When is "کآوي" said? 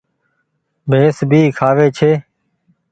1.57-1.87